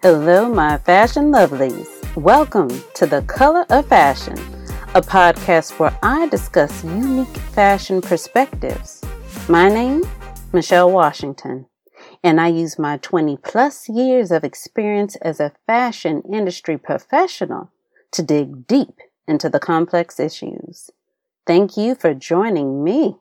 [0.00, 1.88] Hello, my fashion lovelies.
[2.14, 4.38] Welcome to The Color of Fashion,
[4.94, 9.02] a podcast where I discuss unique fashion perspectives.
[9.48, 10.04] My name,
[10.52, 11.66] Michelle Washington,
[12.22, 17.72] and I use my 20 plus years of experience as a fashion industry professional
[18.12, 20.90] to dig deep into the complex issues.
[21.44, 23.16] Thank you for joining me.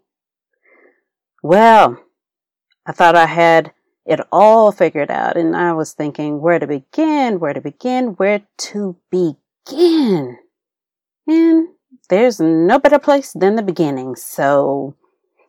[1.42, 1.98] Well,
[2.86, 3.74] I thought I had
[4.08, 5.36] it all figured out.
[5.38, 10.38] And I was thinking where to begin, where to begin, where to begin.
[11.28, 11.68] And
[12.10, 14.16] there's no better place than the beginning.
[14.16, 14.96] So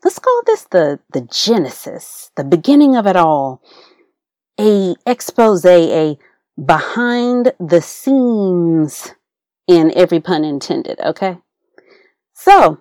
[0.05, 3.63] let's call this the, the genesis, the beginning of it all.
[4.61, 6.19] A expose, a
[6.63, 9.15] behind the scenes
[9.69, 10.99] in every pun intended.
[10.99, 11.39] Okay.
[12.33, 12.81] So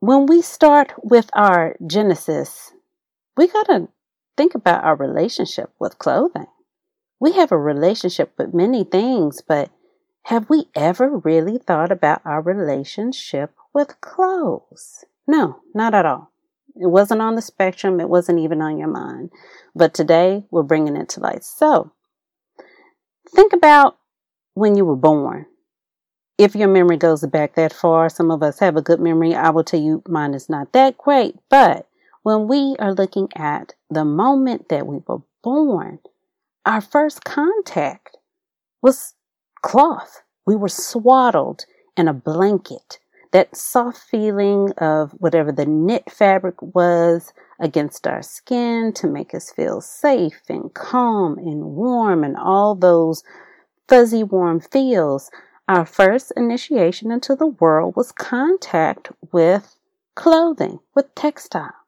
[0.00, 2.72] when we start with our genesis,
[3.36, 3.88] we gotta
[4.40, 6.46] think about our relationship with clothing.
[7.20, 9.68] We have a relationship with many things, but
[10.24, 15.04] have we ever really thought about our relationship with clothes?
[15.26, 16.32] No, not at all.
[16.74, 18.00] It wasn't on the spectrum.
[18.00, 19.28] It wasn't even on your mind.
[19.74, 21.44] But today we're bringing it to light.
[21.44, 21.92] So
[23.34, 23.98] think about
[24.54, 25.44] when you were born.
[26.38, 29.34] If your memory goes back that far, some of us have a good memory.
[29.34, 31.89] I will tell you mine is not that great, but
[32.22, 36.00] when we are looking at the moment that we were born,
[36.66, 38.16] our first contact
[38.82, 39.14] was
[39.62, 40.22] cloth.
[40.46, 41.64] We were swaddled
[41.96, 42.98] in a blanket.
[43.32, 49.52] That soft feeling of whatever the knit fabric was against our skin to make us
[49.52, 53.22] feel safe and calm and warm and all those
[53.88, 55.30] fuzzy warm feels.
[55.68, 59.76] Our first initiation into the world was contact with
[60.16, 61.79] clothing, with textile.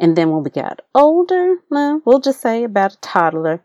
[0.00, 3.64] And then when we got older, well, we'll just say about a toddler,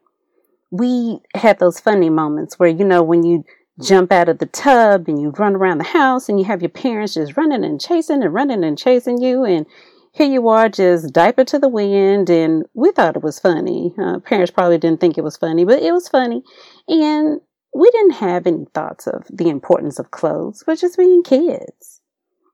[0.72, 3.44] we had those funny moments where, you know, when you
[3.82, 6.70] jump out of the tub and you run around the house and you have your
[6.70, 9.66] parents just running and chasing and running and chasing you and
[10.14, 13.94] here you are just diaper to the wind and we thought it was funny.
[13.98, 16.44] Uh, parents probably didn't think it was funny but it was funny.
[16.88, 17.40] And
[17.74, 22.02] we didn't have any thoughts of the importance of clothes we're just being kids.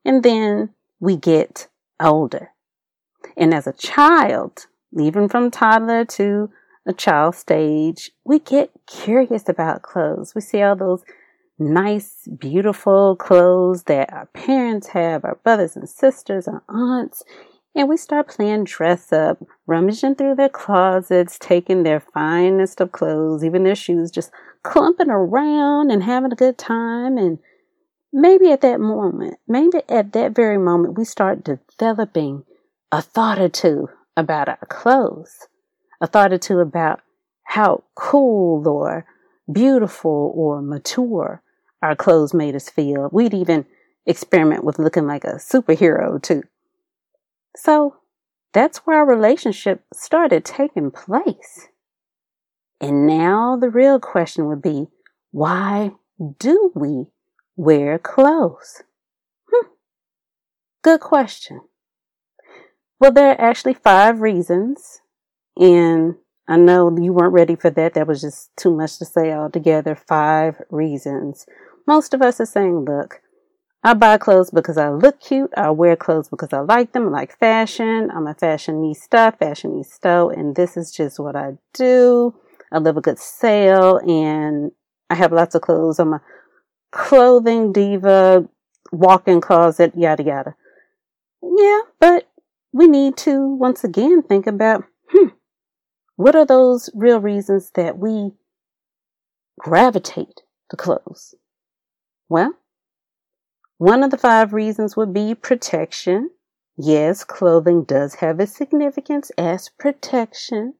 [0.04, 1.68] And then we get
[2.00, 2.50] older
[3.38, 4.66] and as a child,
[4.98, 6.50] even from toddler to
[6.86, 10.34] a child stage, we get curious about clothes.
[10.34, 11.04] We see all those
[11.58, 17.22] nice, beautiful clothes that our parents have, our brothers and sisters, our aunts,
[17.74, 23.44] and we start playing dress up, rummaging through their closets, taking their finest of clothes,
[23.44, 24.32] even their shoes, just
[24.64, 27.16] clumping around and having a good time.
[27.16, 27.38] And
[28.12, 31.46] maybe at that moment, maybe at that very moment, we start
[31.78, 32.44] developing
[32.90, 35.46] a thought or two about our clothes,
[36.00, 37.00] a thought or two about
[37.44, 39.06] how cool or
[39.50, 41.42] beautiful or mature
[41.82, 43.08] our clothes made us feel.
[43.12, 43.66] We'd even
[44.06, 46.42] experiment with looking like a superhero too.
[47.56, 47.96] So
[48.52, 51.68] that's where our relationship started taking place.
[52.80, 54.86] And now the real question would be,
[55.30, 55.92] why
[56.38, 57.06] do we
[57.56, 58.82] wear clothes?
[59.50, 59.68] Hmm.
[60.82, 61.60] Good question.
[63.00, 65.00] Well, there are actually five reasons.
[65.56, 66.16] And
[66.48, 67.94] I know you weren't ready for that.
[67.94, 69.94] That was just too much to say altogether.
[69.94, 71.46] Five reasons.
[71.86, 73.20] Most of us are saying, look,
[73.82, 75.52] I buy clothes because I look cute.
[75.56, 77.08] I wear clothes because I like them.
[77.08, 78.10] I like fashion.
[78.14, 82.34] I'm a fashionista, fashionista, and this is just what I do.
[82.72, 84.72] I love a good sale and
[85.08, 85.98] I have lots of clothes.
[85.98, 86.22] I'm a
[86.90, 88.48] clothing diva,
[88.92, 90.54] walk-in closet, yada yada.
[91.42, 92.28] Yeah, but
[92.72, 95.28] we need to once again think about hmm,
[96.16, 98.32] what are those real reasons that we
[99.58, 101.34] gravitate to clothes?
[102.28, 102.54] Well,
[103.78, 106.30] one of the five reasons would be protection.
[106.76, 110.74] Yes, clothing does have its significance as protection.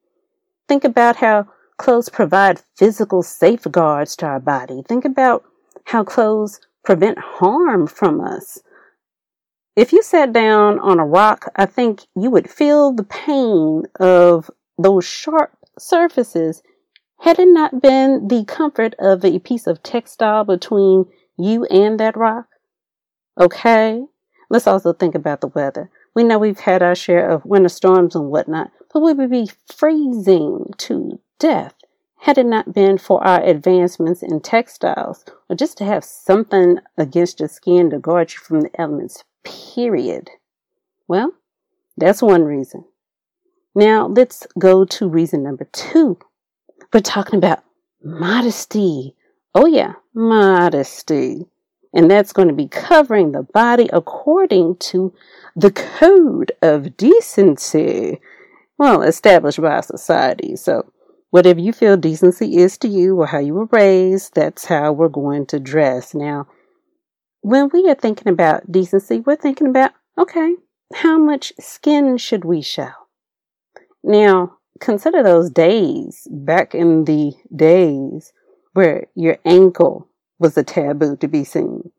[0.69, 4.83] Think about how clothes provide physical safeguards to our body.
[4.87, 5.45] Think about
[5.85, 8.59] how clothes prevent harm from us.
[9.79, 14.51] If you sat down on a rock, I think you would feel the pain of
[14.77, 16.65] those sharp surfaces
[17.21, 21.05] had it not been the comfort of a piece of textile between
[21.37, 22.47] you and that rock.
[23.39, 24.03] Okay?
[24.51, 25.93] Let's also think about the weather.
[26.13, 29.49] We know we've had our share of winter storms and whatnot, but we would be
[29.73, 31.75] freezing to death
[32.23, 37.39] had it not been for our advancements in textiles or just to have something against
[37.39, 40.31] your skin to guard you from the elements period.
[41.07, 41.33] Well,
[41.97, 42.85] that's one reason.
[43.75, 46.19] Now let's go to reason number two.
[46.93, 47.63] We're talking about
[48.03, 49.15] modesty.
[49.55, 51.47] Oh, yeah, modesty.
[51.93, 55.13] And that's going to be covering the body according to
[55.57, 58.21] the code of decency,
[58.77, 60.55] well, established by society.
[60.57, 60.93] So,
[61.31, 65.09] whatever you feel decency is to you or how you were raised, that's how we're
[65.09, 66.15] going to dress.
[66.15, 66.47] Now,
[67.41, 70.55] when we are thinking about decency, we're thinking about, okay,
[70.95, 72.91] how much skin should we show?
[74.03, 78.33] Now, consider those days back in the days
[78.73, 80.09] where your ankle
[80.39, 81.91] was a taboo to be seen.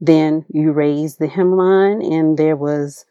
[0.00, 3.04] Then you raised the hemline and there was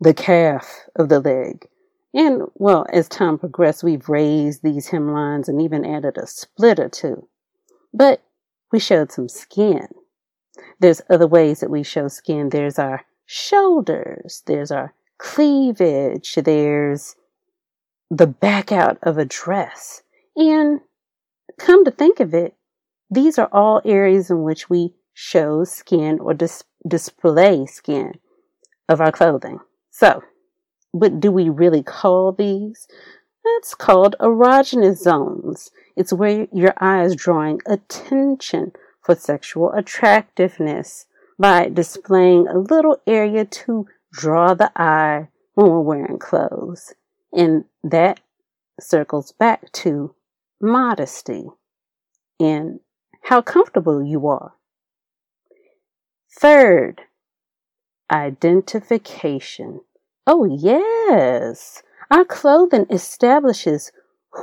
[0.00, 1.68] the calf of the leg.
[2.14, 6.88] And well, as time progressed, we've raised these hemlines and even added a split or
[6.88, 7.28] two.
[7.92, 8.22] But
[8.72, 9.88] we showed some skin.
[10.80, 12.50] There's other ways that we show skin.
[12.50, 14.42] There's our shoulders.
[14.46, 16.34] There's our cleavage.
[16.34, 17.16] There's
[18.10, 20.02] the back out of a dress.
[20.36, 20.80] And
[21.58, 22.54] come to think of it,
[23.10, 28.12] these are all areas in which we show skin or dis- display skin
[28.88, 29.58] of our clothing.
[29.90, 30.22] So,
[30.92, 32.86] what do we really call these?
[33.44, 35.70] That's called erogenous zones.
[35.96, 38.72] It's where your eye is drawing attention
[39.08, 41.06] for sexual attractiveness
[41.38, 46.92] by displaying a little area to draw the eye when we're wearing clothes.
[47.32, 48.20] And that
[48.78, 50.14] circles back to
[50.60, 51.46] modesty
[52.38, 52.80] and
[53.22, 54.52] how comfortable you are.
[56.38, 57.00] Third,
[58.12, 59.80] identification.
[60.26, 61.82] Oh, yes.
[62.10, 63.90] Our clothing establishes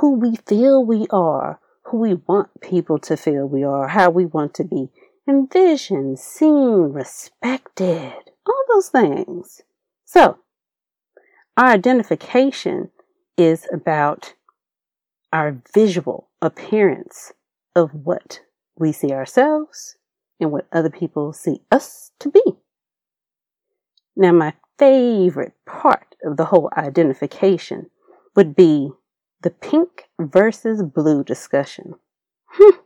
[0.00, 4.26] who we feel we are, who we want people to feel we are, how we
[4.26, 4.88] want to be
[5.28, 8.12] envisioned, seen, respected,
[8.46, 9.62] all those things.
[10.04, 10.38] So,
[11.56, 12.90] our identification
[13.36, 14.34] is about
[15.32, 17.32] our visual appearance
[17.74, 18.40] of what
[18.78, 19.96] we see ourselves
[20.40, 22.42] and what other people see us to be.
[24.16, 27.90] Now, my favorite part of the whole identification
[28.34, 28.90] would be
[29.42, 31.94] the pink versus blue discussion.
[32.46, 32.78] Hmm.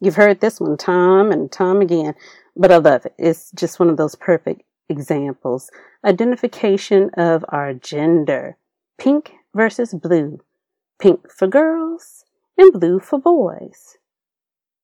[0.00, 2.14] You've heard this one time and time again,
[2.56, 3.14] but I love it.
[3.18, 5.70] It's just one of those perfect examples.
[6.04, 8.56] Identification of our gender.
[8.98, 10.40] Pink versus blue.
[10.98, 12.24] Pink for girls
[12.56, 13.98] and blue for boys.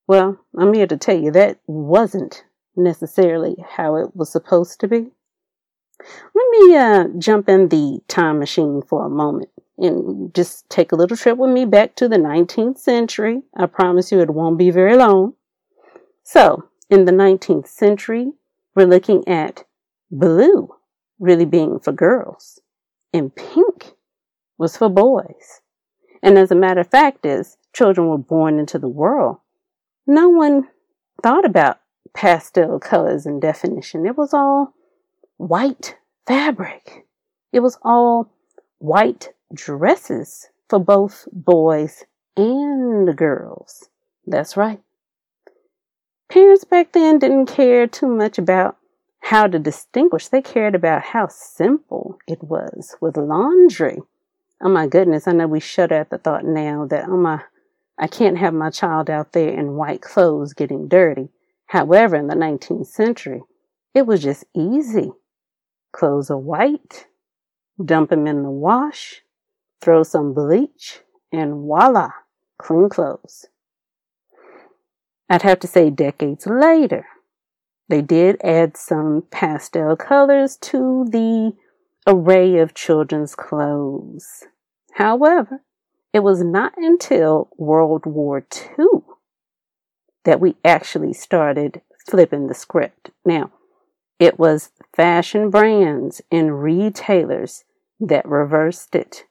[0.07, 2.45] Well, I'm here to tell you that wasn't
[2.77, 5.11] necessarily how it was supposed to be.
[6.35, 10.97] Let me uh, jump in the time machine for a moment and just take a
[10.97, 13.43] little trip with me back to the 19th century.
[13.57, 15.35] I promise you it won't be very long.
[16.23, 18.33] So, in the 19th century,
[18.75, 19.65] we're looking at
[20.11, 20.69] blue
[21.19, 22.61] really being for girls
[23.13, 23.93] and pink
[24.59, 25.61] was for boys.
[26.23, 29.39] And as a matter of fact is children were born into the world.
[30.07, 30.69] No one
[31.23, 31.81] thought about
[32.15, 34.07] pastel colors and definition.
[34.07, 34.75] It was all
[35.37, 35.97] white
[36.27, 37.07] fabric.
[37.53, 38.33] It was all
[38.79, 42.05] white dresses for both boys
[42.37, 43.89] and girls.
[44.27, 44.81] That's right.
[46.29, 48.77] Parents back then didn't care too much about
[49.21, 50.29] how to distinguish.
[50.29, 54.01] They cared about how simple it was with laundry.
[54.63, 57.43] Oh my goodness, I know we shudder at the thought now that, oh my,
[57.99, 61.29] I can't have my child out there in white clothes getting dirty.
[61.67, 63.43] However, in the 19th century,
[63.95, 65.13] it was just easy.
[65.93, 67.07] Clothes are white,
[67.83, 69.23] dump them in the wash,
[69.81, 71.01] throw some bleach,
[71.33, 72.11] and voila,
[72.59, 73.47] clean clothes.
[75.29, 77.07] I'd have to say decades later,
[77.89, 81.53] they did add some pastel colors to the
[82.07, 84.45] array of children's clothes.
[84.95, 85.63] However,
[86.13, 88.45] it was not until World War
[88.79, 89.01] II
[90.25, 93.11] that we actually started flipping the script.
[93.25, 93.53] Now,
[94.19, 97.65] it was fashion brands and retailers
[98.01, 99.25] that reversed it.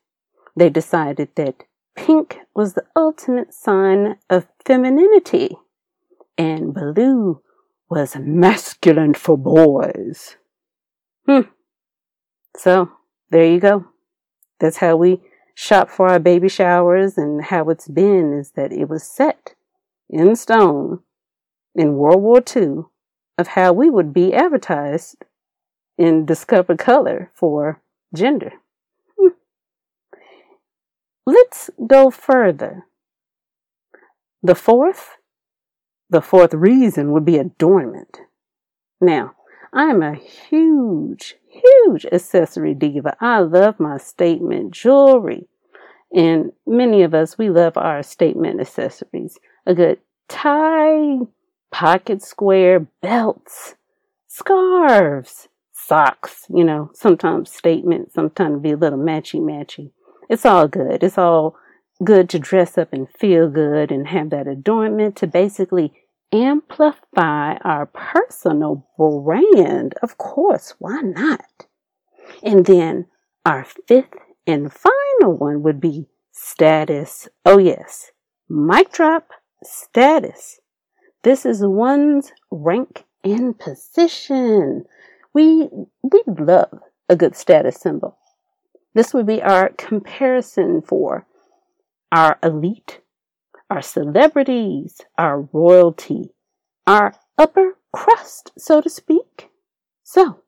[0.55, 1.63] They decided that
[1.95, 5.57] pink was the ultimate sign of femininity
[6.38, 7.41] and blue
[7.89, 10.38] was masculine for boys.
[11.27, 11.41] Hmm.
[12.57, 12.91] So,
[13.31, 13.85] there you go.
[14.59, 15.21] That's how we
[15.53, 19.55] shop for our baby showers and how it's been is that it was set
[20.09, 21.00] in stone
[21.74, 22.83] in World War II
[23.38, 25.25] of how we would be advertised
[25.97, 27.81] in Discover Color for
[28.13, 28.53] gender.
[31.25, 32.86] Let's go further.
[34.44, 35.17] The fourth,
[36.10, 38.20] the fourth reason would be adornment.
[39.01, 39.36] Now,
[39.74, 43.17] I am a huge, huge accessory diva.
[43.20, 45.48] I love my statement jewelry.
[46.13, 49.38] And many of us, we love our statement accessories.
[49.65, 51.17] A good tie,
[51.72, 53.75] pocket square, belts,
[54.27, 59.91] scarves, socks, you know, sometimes statement, sometimes be a little matchy matchy.
[60.29, 61.03] It's all good.
[61.03, 61.55] It's all
[62.03, 65.94] good to dress up and feel good and have that adornment to basically
[66.32, 69.94] amplify our personal brand.
[70.01, 71.67] Of course, why not?
[72.44, 73.05] And then
[73.46, 74.15] our fifth
[74.48, 77.29] and final one would be status.
[77.46, 78.12] Oh, yes,
[78.50, 79.29] mic drop
[79.63, 80.60] status.
[81.24, 84.86] This is one's rank and position.
[85.34, 85.70] We,
[86.03, 86.79] we love
[87.10, 88.17] a good status symbol.
[88.96, 91.28] This would be our comparison for
[92.14, 93.02] our elite,
[93.70, 96.32] our celebrities, our royalty,
[96.88, 99.50] our upper crust, so to speak.
[100.04, 100.40] So,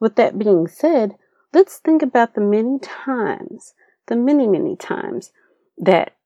[0.00, 1.16] with that being said,
[1.52, 3.74] let's think about the many times,
[4.06, 5.32] the many, many times
[5.76, 6.16] that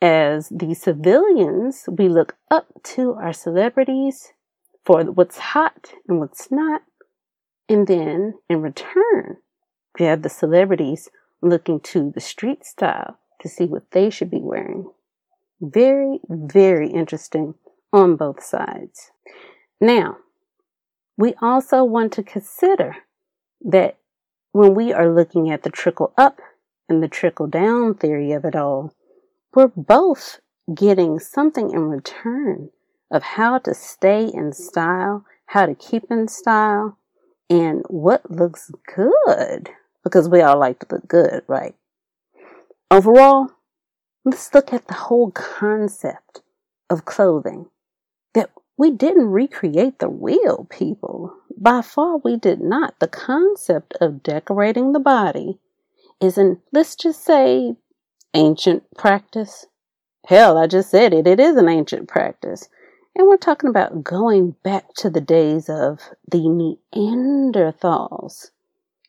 [0.00, 4.32] as the civilians, we look up to our celebrities
[4.84, 6.82] for what's hot and what's not.
[7.68, 9.38] And then in return,
[9.98, 11.08] we have the celebrities
[11.40, 14.90] looking to the street style to see what they should be wearing.
[15.60, 17.54] Very, very interesting
[17.92, 19.10] on both sides.
[19.80, 20.18] Now,
[21.16, 22.96] we also want to consider
[23.60, 23.98] that
[24.52, 26.40] when we are looking at the trickle up
[26.88, 28.94] and the trickle down theory of it all,
[29.54, 30.40] we're both
[30.74, 32.70] getting something in return
[33.10, 36.98] of how to stay in style, how to keep in style,
[37.50, 39.70] and what looks good.
[40.04, 41.74] Because we all like to look good, right?
[42.90, 43.50] Overall,
[44.24, 46.42] let's look at the whole concept
[46.90, 47.66] of clothing.
[48.34, 51.34] That we didn't recreate the wheel, people.
[51.56, 52.98] By far, we did not.
[52.98, 55.58] The concept of decorating the body
[56.20, 57.76] is an, let's just say,
[58.34, 59.66] ancient practice.
[60.26, 61.26] Hell, I just said it.
[61.26, 62.68] It is an ancient practice.
[63.14, 68.50] And we're talking about going back to the days of the Neanderthals.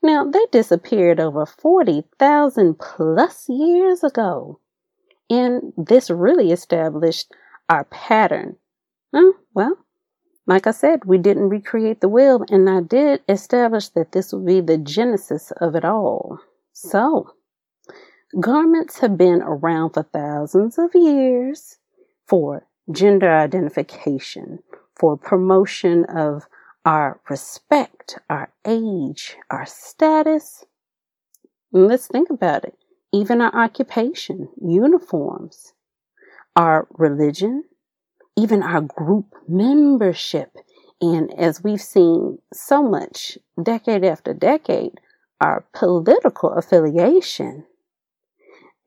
[0.04, 4.60] Now, they disappeared over 40,000 plus years ago.
[5.30, 7.34] And this really established
[7.70, 8.58] our pattern.
[9.16, 9.78] Hmm, well,
[10.46, 14.46] like I said, we didn't recreate the wheel, and I did establish that this would
[14.46, 16.40] be the genesis of it all.
[16.74, 17.32] So,
[18.40, 21.78] garments have been around for thousands of years
[22.28, 24.60] for gender identification,
[24.96, 26.46] for promotion of
[26.86, 30.66] our respect, our age, our status.
[31.72, 32.78] And let's think about it.
[33.14, 35.74] Even our occupation, uniforms,
[36.56, 37.64] our religion,
[38.38, 40.52] even our group membership.
[41.02, 45.00] And as we've seen so much decade after decade,
[45.42, 47.66] our political affiliation.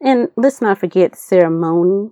[0.00, 2.10] And let's not forget ceremony,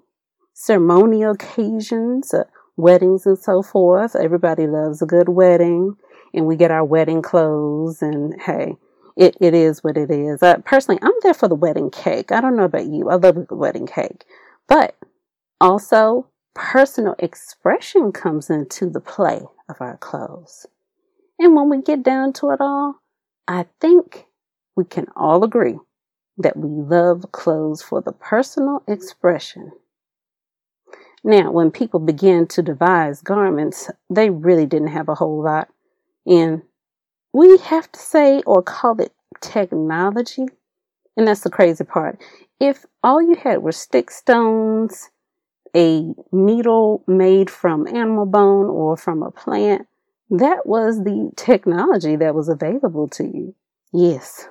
[0.52, 2.44] ceremonial occasions, uh,
[2.76, 4.16] weddings and so forth.
[4.16, 5.96] Everybody loves a good wedding
[6.32, 8.76] and we get our wedding clothes and hey,
[9.16, 10.42] it, it is what it is.
[10.42, 12.32] Uh, personally, I'm there for the wedding cake.
[12.32, 13.08] I don't know about you.
[13.08, 14.24] I love the wedding cake,
[14.68, 14.96] but
[15.60, 20.66] also personal expression comes into the play of our clothes.
[21.38, 22.96] And when we get down to it all,
[23.46, 24.26] I think
[24.76, 25.78] we can all agree
[26.38, 29.72] that we love clothes for the personal expression
[31.24, 35.68] now, when people began to devise garments, they really didn't have a whole lot.
[36.26, 36.62] And
[37.32, 40.46] we have to say or call it technology.
[41.16, 42.20] And that's the crazy part.
[42.60, 45.10] If all you had were stick stones,
[45.74, 49.86] a needle made from animal bone or from a plant,
[50.30, 53.54] that was the technology that was available to you.
[53.92, 54.46] Yes,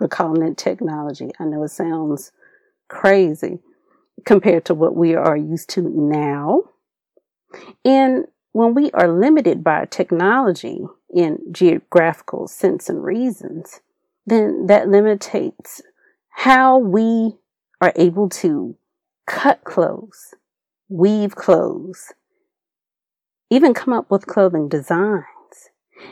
[0.00, 1.30] we're calling it technology.
[1.38, 2.32] I know it sounds
[2.88, 3.60] crazy,
[4.24, 6.62] compared to what we are used to now.
[7.84, 10.80] And when we are limited by technology
[11.14, 13.80] in geographical sense and reasons,
[14.26, 15.80] then that limitates
[16.30, 17.36] how we
[17.80, 18.76] are able to
[19.26, 20.34] cut clothes,
[20.88, 22.12] weave clothes,
[23.50, 25.24] even come up with clothing designs.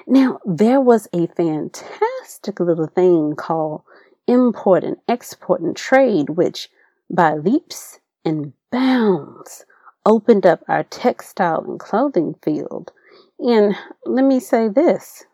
[0.06, 3.82] Now, there was a fantastic little thing called
[4.26, 6.68] import and export and trade, which
[7.10, 9.64] by leaps and bounds
[10.04, 12.92] opened up our textile and clothing field.
[13.38, 15.24] And let me say this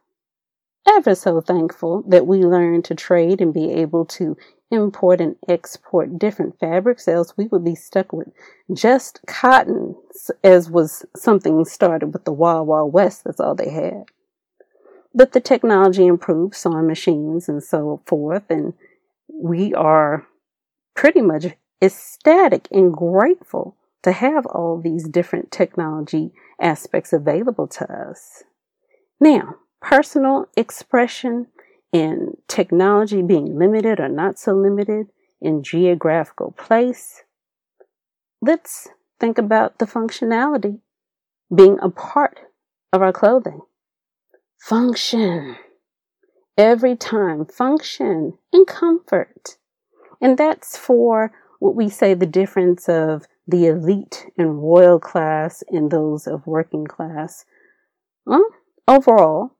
[0.89, 4.37] ever so thankful that we learned to trade and be able to
[4.71, 8.29] import and export different fabrics, else we would be stuck with
[8.73, 9.95] just cotton,
[10.43, 13.25] as was something started with the Wild Wild West.
[13.25, 14.05] That's all they had.
[15.15, 18.73] But the technology improved, sewing machines and so forth, and
[19.29, 20.27] we are
[20.95, 21.47] pretty much
[21.83, 28.45] ecstatic and grateful to have all these different technology aspects available to us.
[29.21, 31.49] Now, personal expression
[31.93, 35.07] and technology being limited or not so limited
[35.41, 37.23] in geographical place.
[38.41, 38.89] Let's
[39.21, 40.81] think about the functionality
[41.55, 42.41] being a part
[42.93, 43.61] of our clothing.
[44.59, 45.57] Function.
[46.57, 49.57] Every time, function and comfort.
[50.21, 55.93] And that's for what we say the difference of the elite and royal class and
[55.93, 57.45] those of working class.
[58.27, 58.45] Well,
[58.89, 59.57] overall,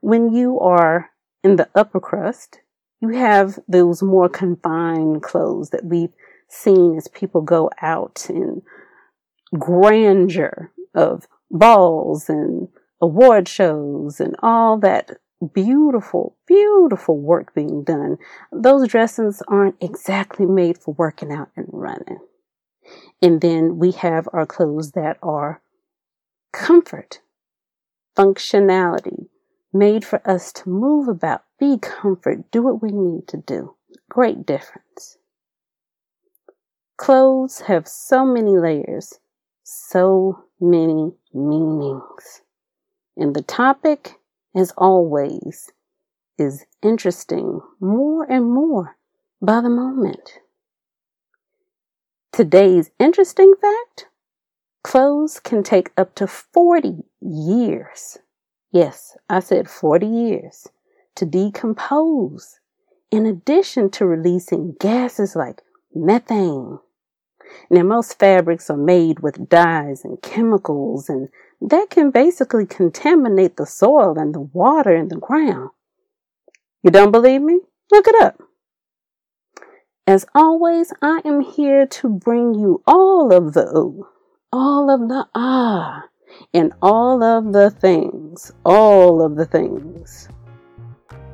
[0.00, 1.10] when you are
[1.44, 2.58] in the upper crust,
[3.00, 6.12] you have those more confined clothes that we've
[6.48, 8.62] seen as people go out in
[9.56, 12.66] grandeur of balls and
[13.00, 15.20] award shows and all that
[15.54, 18.18] beautiful, beautiful work being done.
[18.52, 22.18] Those dressings aren't exactly made for working out and running.
[23.22, 25.62] And then we have our clothes that are
[26.52, 27.20] comfort,
[28.16, 29.28] functionality,
[29.72, 33.74] made for us to move about, be comfort, do what we need to do.
[34.08, 35.18] Great difference.
[36.96, 39.20] Clothes have so many layers,
[39.62, 42.42] so many meanings.
[43.16, 44.19] And the topic,
[44.54, 45.72] as always,
[46.38, 48.96] is interesting more and more
[49.42, 50.38] by the moment.
[52.32, 54.06] Today's interesting fact
[54.82, 58.18] clothes can take up to 40 years.
[58.72, 60.68] Yes, I said 40 years
[61.16, 62.60] to decompose,
[63.10, 65.62] in addition to releasing gases like
[65.94, 66.78] methane.
[67.68, 71.28] Now, most fabrics are made with dyes and chemicals, and
[71.60, 75.70] that can basically contaminate the soil and the water and the ground.
[76.82, 77.60] You don't believe me?
[77.90, 78.40] Look it up.
[80.06, 84.08] As always, I am here to bring you all of the ooh,
[84.52, 86.04] all of the ah,
[86.54, 90.28] and all of the things, all of the things.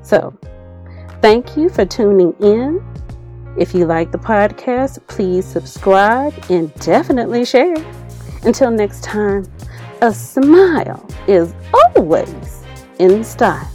[0.03, 0.37] So,
[1.23, 2.85] thank you for tuning in.
[3.59, 7.77] If you like the podcast, please subscribe and definitely share.
[8.43, 9.47] Until next time,
[10.03, 12.63] a smile is always
[12.99, 13.71] in style.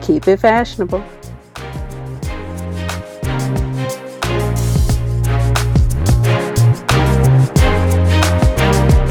[0.00, 1.04] Keep it fashionable.